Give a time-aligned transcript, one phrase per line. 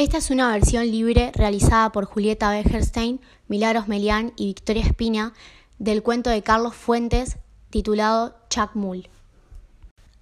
[0.00, 5.34] Esta es una versión libre realizada por Julieta Becherstein, Milagros Melián y Victoria Espina
[5.78, 7.36] del cuento de Carlos Fuentes
[7.68, 9.10] titulado Chacmul.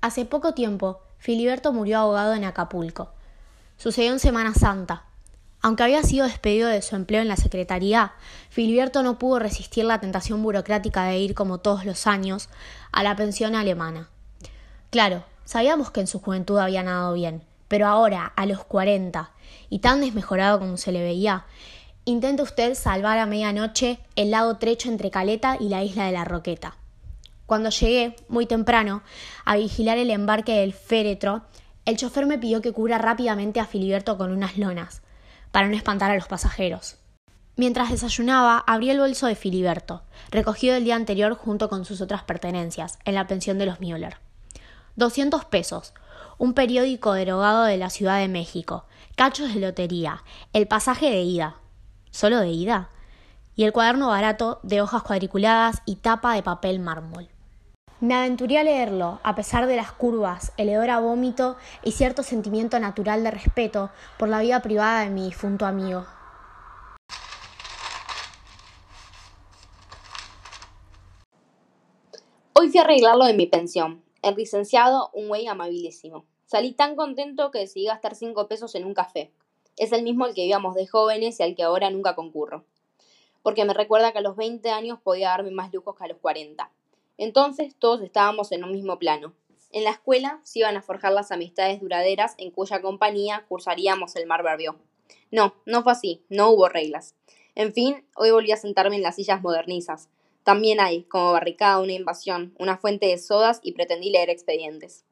[0.00, 3.12] Hace poco tiempo, Filiberto murió ahogado en Acapulco.
[3.76, 5.04] Sucedió en Semana Santa.
[5.62, 8.14] Aunque había sido despedido de su empleo en la Secretaría,
[8.50, 12.48] Filiberto no pudo resistir la tentación burocrática de ir, como todos los años,
[12.90, 14.08] a la pensión alemana.
[14.90, 19.30] Claro, sabíamos que en su juventud había nadado bien, pero ahora, a los cuarenta,
[19.70, 21.44] y tan desmejorado como se le veía,
[22.04, 26.24] intenta usted salvar a medianoche el lago trecho entre Caleta y la isla de la
[26.24, 26.76] Roqueta.
[27.46, 29.02] Cuando llegué, muy temprano,
[29.44, 31.42] a vigilar el embarque del féretro,
[31.84, 35.02] el chofer me pidió que cubra rápidamente a Filiberto con unas lonas,
[35.50, 36.96] para no espantar a los pasajeros.
[37.56, 42.22] Mientras desayunaba, abrí el bolso de Filiberto, recogido el día anterior junto con sus otras
[42.22, 44.18] pertenencias, en la pensión de los Müller.
[44.94, 45.94] Doscientos pesos,
[46.38, 48.84] un periódico derogado de la Ciudad de México,
[49.16, 51.56] cachos de lotería, el pasaje de ida,
[52.10, 52.90] solo de ida,
[53.56, 57.28] y el cuaderno barato de hojas cuadriculadas y tapa de papel mármol.
[58.00, 62.22] Me aventuré a leerlo, a pesar de las curvas, el hedor a vómito y cierto
[62.22, 66.06] sentimiento natural de respeto por la vida privada de mi difunto amigo.
[72.52, 74.04] Hoy fui a arreglarlo de mi pensión.
[74.22, 76.26] El licenciado, un güey amabilísimo.
[76.48, 79.30] Salí tan contento que decidí gastar cinco pesos en un café.
[79.76, 82.64] Es el mismo al que íbamos de jóvenes y al que ahora nunca concurro.
[83.42, 86.16] Porque me recuerda que a los 20 años podía darme más lujos que a los
[86.16, 86.72] 40.
[87.18, 89.34] Entonces todos estábamos en un mismo plano.
[89.72, 94.26] En la escuela se iban a forjar las amistades duraderas en cuya compañía cursaríamos el
[94.26, 94.78] mar Barbió.
[95.30, 97.14] No, no fue así, no hubo reglas.
[97.56, 100.08] En fin, hoy volví a sentarme en las sillas modernizas.
[100.44, 105.04] También hay, como barricada, una invasión, una fuente de sodas y pretendí leer expedientes.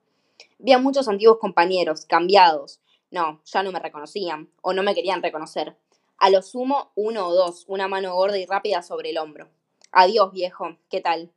[0.58, 2.80] Vi a muchos antiguos compañeros, cambiados.
[3.10, 5.76] No, ya no me reconocían, o no me querían reconocer.
[6.18, 9.48] A lo sumo, uno o dos, una mano gorda y rápida sobre el hombro.
[9.92, 11.30] Adiós, viejo, ¿qué tal?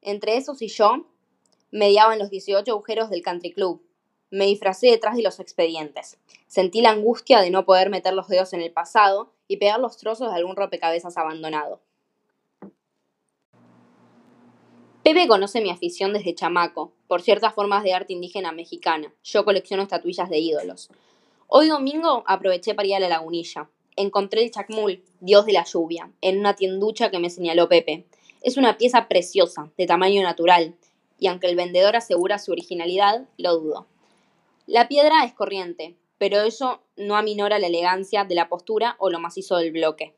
[0.00, 1.06] Entre esos y yo,
[1.70, 3.82] mediaban los 18 agujeros del country club.
[4.30, 6.18] Me disfracé detrás de los expedientes.
[6.46, 9.96] Sentí la angustia de no poder meter los dedos en el pasado y pegar los
[9.96, 11.80] trozos de algún rompecabezas abandonado.
[15.02, 19.12] Pepe conoce mi afición desde chamaco, por ciertas formas de arte indígena mexicana.
[19.24, 20.90] Yo colecciono estatuillas de ídolos.
[21.48, 23.68] Hoy domingo aproveché para ir a la lagunilla.
[23.96, 28.06] Encontré el chacmul, dios de la lluvia, en una tienducha que me señaló Pepe.
[28.42, 30.76] Es una pieza preciosa, de tamaño natural,
[31.18, 33.88] y aunque el vendedor asegura su originalidad, lo dudo.
[34.66, 39.18] La piedra es corriente, pero eso no aminora la elegancia de la postura o lo
[39.18, 40.14] macizo del bloque.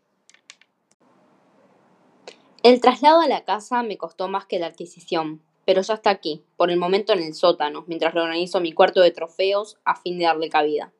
[2.64, 6.42] El traslado a la casa me costó más que la adquisición, pero ya está aquí,
[6.56, 10.25] por el momento en el sótano, mientras reorganizo mi cuarto de trofeos a fin de
[10.25, 10.91] darle cabida.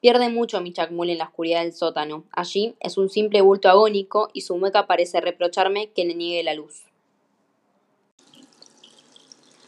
[0.00, 2.24] Pierde mucho mi chacmul en la oscuridad del sótano.
[2.32, 6.54] Allí es un simple bulto agónico y su mueca parece reprocharme que le niegue la
[6.54, 6.84] luz.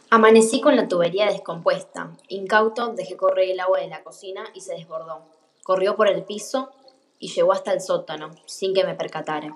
[0.09, 2.17] Amanecí con la tubería descompuesta.
[2.29, 5.21] Incauto dejé correr el agua de la cocina y se desbordó.
[5.61, 6.71] Corrió por el piso
[7.19, 9.53] y llegó hasta el sótano, sin que me percatara.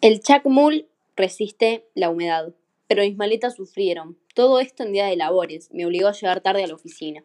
[0.00, 2.54] El chacmul resiste la humedad,
[2.86, 4.16] pero mis maletas sufrieron.
[4.32, 7.24] Todo esto en día de labores me obligó a llegar tarde a la oficina.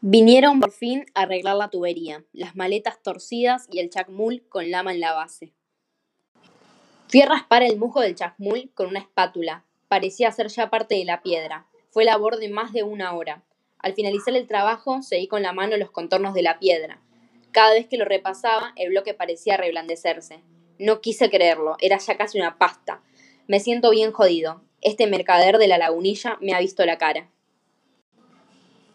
[0.00, 4.92] Vinieron por fin a arreglar la tubería, las maletas torcidas y el chacmul con lama
[4.92, 5.52] en la base.
[7.06, 9.64] Fui a raspar el musgo del chacmul con una espátula.
[9.86, 11.68] Parecía ser ya parte de la piedra.
[11.90, 13.44] Fue labor de más de una hora.
[13.78, 17.00] Al finalizar el trabajo, seguí con la mano los contornos de la piedra.
[17.52, 20.42] Cada vez que lo repasaba, el bloque parecía reblandecerse.
[20.78, 23.02] No quise creerlo, era ya casi una pasta.
[23.46, 24.62] Me siento bien jodido.
[24.82, 27.30] Este mercader de la lagunilla me ha visto la cara.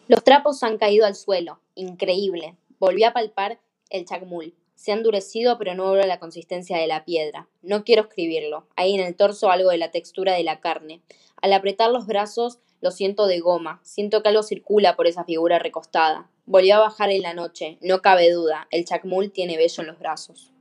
[0.07, 1.59] Los trapos han caído al suelo.
[1.73, 2.57] Increíble.
[2.79, 3.59] Volví a palpar
[3.89, 4.53] el chacmul.
[4.75, 7.47] Se ha endurecido, pero no vuelve la consistencia de la piedra.
[7.61, 8.67] No quiero escribirlo.
[8.75, 11.01] Hay en el torso algo de la textura de la carne.
[11.41, 13.79] Al apretar los brazos, lo siento de goma.
[13.83, 16.29] Siento que algo circula por esa figura recostada.
[16.45, 17.77] Volvió a bajar en la noche.
[17.81, 18.67] No cabe duda.
[18.71, 20.51] El chacmul tiene vello en los brazos.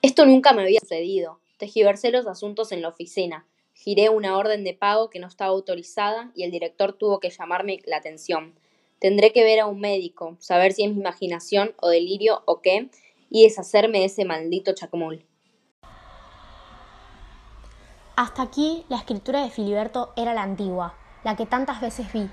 [0.00, 1.40] Esto nunca me había sucedido.
[1.56, 3.46] Tejiversé los asuntos en la oficina.
[3.74, 7.80] Giré una orden de pago que no estaba autorizada y el director tuvo que llamarme
[7.84, 8.54] la atención.
[9.00, 12.90] Tendré que ver a un médico, saber si es mi imaginación o delirio o qué,
[13.28, 15.24] y deshacerme de ese maldito chacmul.
[18.14, 22.28] Hasta aquí la escritura de Filiberto era la antigua, la que tantas veces vi.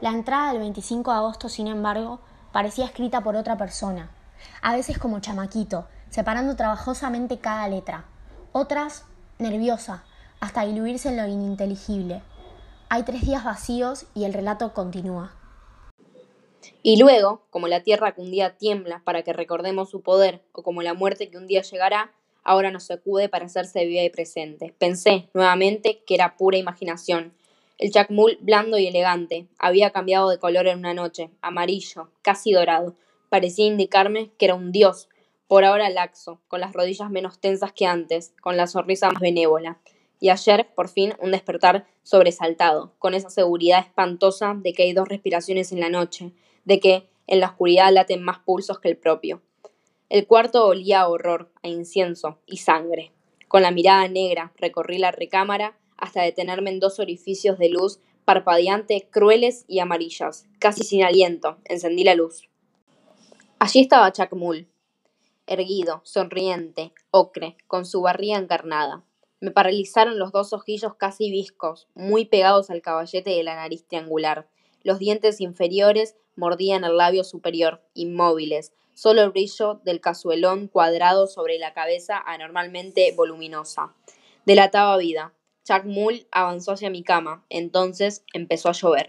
[0.00, 2.20] La entrada del 25 de agosto, sin embargo,
[2.52, 4.14] parecía escrita por otra persona,
[4.62, 8.06] a veces como chamaquito, separando trabajosamente cada letra,
[8.52, 9.04] otras
[9.38, 10.04] nerviosa,
[10.40, 12.22] hasta diluirse en lo ininteligible.
[12.88, 15.34] Hay tres días vacíos y el relato continúa.
[16.82, 20.62] Y luego, como la tierra que un día tiembla para que recordemos su poder, o
[20.62, 22.12] como la muerte que un día llegará,
[22.44, 24.74] ahora nos acude para hacerse viva y presente.
[24.78, 27.34] Pensé, nuevamente, que era pura imaginación.
[27.78, 32.94] El chacmul, blando y elegante, había cambiado de color en una noche, amarillo, casi dorado.
[33.28, 35.08] Parecía indicarme que era un dios,
[35.48, 39.78] por ahora laxo, con las rodillas menos tensas que antes, con la sonrisa más benévola.
[40.18, 45.08] Y ayer, por fin, un despertar sobresaltado, con esa seguridad espantosa de que hay dos
[45.08, 46.32] respiraciones en la noche,
[46.64, 49.42] de que en la oscuridad laten más pulsos que el propio.
[50.08, 53.12] El cuarto olía a horror, a incienso y sangre.
[53.48, 59.08] Con la mirada negra recorrí la recámara hasta detenerme en dos orificios de luz parpadeante,
[59.10, 60.46] crueles y amarillas.
[60.58, 62.48] Casi sin aliento, encendí la luz.
[63.58, 64.68] Allí estaba Chacmul,
[65.46, 69.04] erguido, sonriente, ocre, con su barriga encarnada.
[69.40, 74.48] Me paralizaron los dos ojillos casi viscos, muy pegados al caballete de la nariz triangular.
[74.82, 81.58] Los dientes inferiores mordían el labio superior, inmóviles, solo el brillo del cazuelón cuadrado sobre
[81.58, 83.94] la cabeza anormalmente voluminosa.
[84.46, 85.34] Delataba vida.
[85.64, 87.44] Chuck Mull avanzó hacia mi cama.
[87.50, 89.08] Entonces empezó a llover.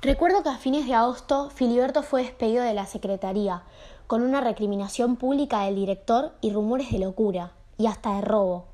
[0.00, 3.64] Recuerdo que a fines de agosto Filiberto fue despedido de la Secretaría,
[4.06, 8.66] con una recriminación pública del director y rumores de locura, y hasta de robo.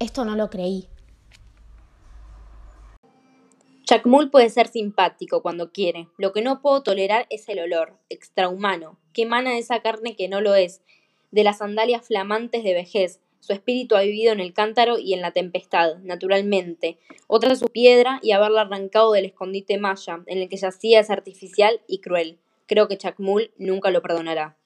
[0.00, 0.88] Esto no lo creí.
[3.84, 6.08] Chacmul puede ser simpático cuando quiere.
[6.18, 10.28] Lo que no puedo tolerar es el olor, extrahumano, que emana de esa carne que
[10.28, 10.82] no lo es,
[11.30, 15.20] de las sandalias flamantes de vejez, su espíritu ha vivido en el cántaro y en
[15.20, 16.96] la tempestad, naturalmente.
[17.26, 21.82] Otra su piedra y haberla arrancado del escondite maya, en el que yacía es artificial
[21.86, 22.38] y cruel.
[22.64, 24.56] Creo que Chacmul nunca lo perdonará.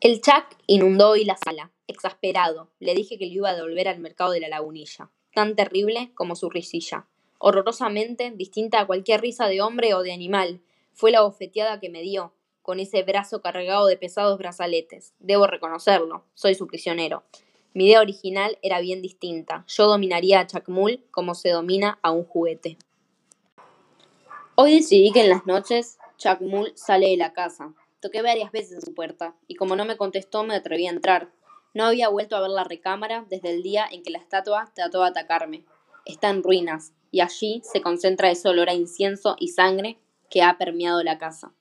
[0.00, 2.70] El Chac inundó hoy la sala, exasperado.
[2.80, 6.36] Le dije que le iba a devolver al mercado de la lagunilla, tan terrible como
[6.36, 7.06] su risilla.
[7.36, 10.62] Horrorosamente distinta a cualquier risa de hombre o de animal.
[10.94, 12.32] Fue la bofeteada que me dio,
[12.66, 15.14] con ese brazo cargado de pesados brazaletes.
[15.20, 17.22] Debo reconocerlo, soy su prisionero.
[17.74, 19.64] Mi idea original era bien distinta.
[19.68, 22.76] Yo dominaría a Chacmul como se domina a un juguete.
[24.56, 27.72] Hoy decidí que en las noches Chacmul sale de la casa.
[28.00, 31.30] Toqué varias veces su puerta, y como no me contestó me atreví a entrar.
[31.72, 35.02] No había vuelto a ver la recámara desde el día en que la estatua trató
[35.02, 35.64] de atacarme.
[36.04, 40.58] Está en ruinas, y allí se concentra ese olor a incienso y sangre que ha
[40.58, 41.52] permeado la casa.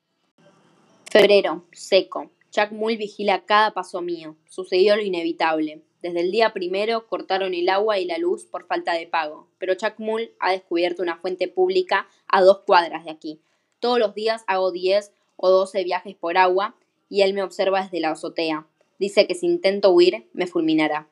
[1.18, 2.30] Febrero, seco.
[2.52, 4.36] Jack Mull vigila cada paso mío.
[4.50, 5.82] Sucedió lo inevitable.
[6.02, 9.72] Desde el día primero cortaron el agua y la luz por falta de pago, pero
[9.72, 13.40] Jack Mull ha descubierto una fuente pública a dos cuadras de aquí.
[13.80, 16.76] Todos los días hago 10 o 12 viajes por agua
[17.08, 18.68] y él me observa desde la azotea.
[19.00, 21.08] Dice que si intento huir, me fulminará.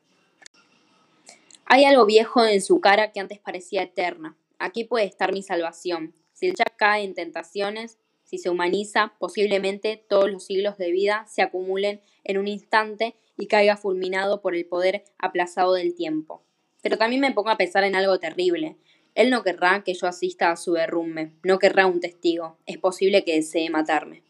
[1.64, 4.36] Hay algo viejo en su cara que antes parecía eterna.
[4.60, 6.14] Aquí puede estar mi salvación.
[6.34, 8.00] Si el Jack cae en tentaciones,
[8.34, 13.46] si se humaniza, posiblemente todos los siglos de vida se acumulen en un instante y
[13.46, 16.42] caiga fulminado por el poder aplazado del tiempo.
[16.82, 18.76] Pero también me pongo a pensar en algo terrible.
[19.14, 22.58] Él no querrá que yo asista a su derrumbe, no querrá un testigo.
[22.66, 24.24] Es posible que desee matarme.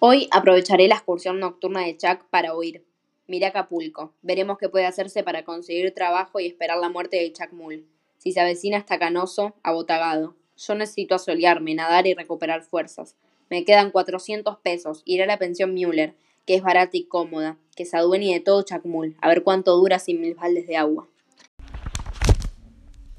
[0.00, 2.84] Hoy aprovecharé la excursión nocturna de Chuck para huir.
[3.28, 4.14] Miré Acapulco.
[4.22, 7.86] Veremos qué puede hacerse para conseguir trabajo y esperar la muerte de Chuck Mull.
[8.16, 10.34] Si se avecina hasta canoso, abotagado.
[10.58, 13.14] Yo necesito asolearme, nadar y recuperar fuerzas.
[13.48, 15.02] Me quedan 400 pesos.
[15.04, 18.62] Iré a la pensión Müller, que es barata y cómoda, que se adueñe de todo
[18.62, 21.06] Chacmul, a ver cuánto dura sin mil baldes de agua.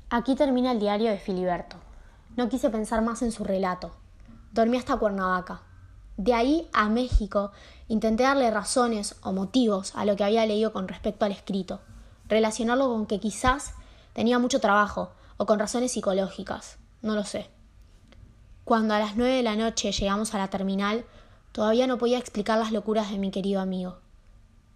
[0.09, 1.77] Aquí termina el diario de Filiberto.
[2.35, 3.95] No quise pensar más en su relato.
[4.51, 5.61] Dormí hasta Cuernavaca.
[6.17, 7.51] De ahí a México
[7.87, 11.79] intenté darle razones o motivos a lo que había leído con respecto al escrito,
[12.27, 13.73] relacionarlo con que quizás
[14.11, 16.79] tenía mucho trabajo o con razones psicológicas.
[17.01, 17.49] No lo sé.
[18.65, 21.05] Cuando a las nueve de la noche llegamos a la terminal,
[21.51, 23.97] todavía no podía explicar las locuras de mi querido amigo.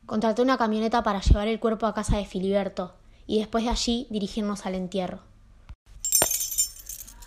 [0.06, 2.96] Contraté una camioneta para llevar el cuerpo a casa de Filiberto
[3.28, 5.20] y después de allí dirigirnos al entierro.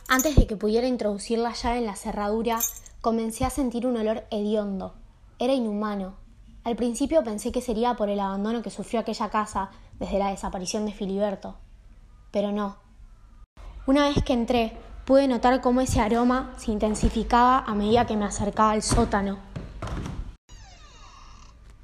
[0.08, 2.58] Antes de que pudiera introducir la llave en la cerradura,
[3.00, 4.94] comencé a sentir un olor hediondo.
[5.38, 6.14] Era inhumano.
[6.64, 10.86] Al principio pensé que sería por el abandono que sufrió aquella casa desde la desaparición
[10.86, 11.56] de Filiberto.
[12.30, 12.76] Pero no.
[13.86, 14.76] Una vez que entré,
[15.06, 19.38] pude notar cómo ese aroma se intensificaba a medida que me acercaba al sótano.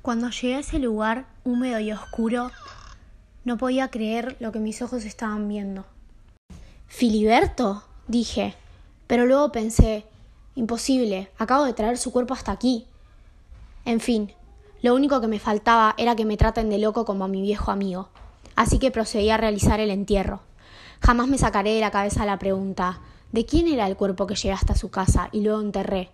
[0.03, 2.51] Cuando llegué a ese lugar húmedo y oscuro,
[3.45, 5.85] no podía creer lo que mis ojos estaban viendo.
[6.89, 8.57] Filiberto, dije,
[9.07, 10.05] pero luego pensé,
[10.57, 12.87] imposible, acabo de traer su cuerpo hasta aquí.
[13.85, 14.33] En fin,
[14.83, 17.71] lo único que me faltaba era que me traten de loco como a mi viejo
[17.71, 18.09] amigo.
[18.57, 20.41] así que procedí a realizar el entierro.
[21.05, 23.01] Jamás me sacaré de la cabeza la pregunta
[23.33, 26.11] ¿de quién era el cuerpo que llegué hasta su casa y luego enterré?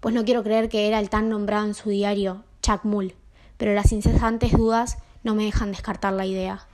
[0.00, 3.14] Pues no quiero creer que era el tan nombrado en su diario, Chuck Mull,
[3.56, 6.66] pero las incesantes dudas no me dejan descartar la idea.